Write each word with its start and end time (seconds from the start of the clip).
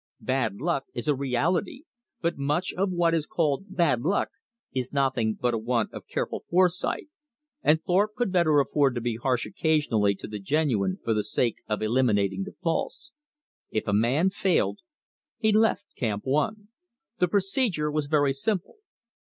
Bad 0.23 0.55
luck 0.55 0.85
is 0.95 1.07
a 1.07 1.13
reality; 1.13 1.83
but 2.21 2.35
much 2.39 2.73
of 2.73 2.89
what 2.89 3.13
is 3.13 3.27
called 3.27 3.65
bad 3.75 4.01
luck 4.01 4.29
is 4.73 4.91
nothing 4.91 5.37
but 5.39 5.53
a 5.53 5.59
want 5.59 5.93
of 5.93 6.07
careful 6.07 6.43
foresight, 6.49 7.07
and 7.61 7.83
Thorpe 7.83 8.15
could 8.15 8.31
better 8.31 8.59
afford 8.59 8.95
to 8.95 9.01
be 9.01 9.17
harsh 9.17 9.45
occasionally 9.45 10.15
to 10.15 10.27
the 10.27 10.39
genuine 10.39 10.97
for 11.03 11.13
the 11.13 11.23
sake 11.23 11.57
of 11.69 11.83
eliminating 11.83 12.41
the 12.45 12.53
false. 12.63 13.11
If 13.69 13.87
a 13.87 13.93
man 13.93 14.31
failed, 14.31 14.79
he 15.37 15.51
left 15.53 15.85
Camp 15.95 16.23
One. 16.25 16.69
The 17.19 17.27
procedure 17.27 17.91
was 17.91 18.07
very 18.07 18.33
simple. 18.33 18.77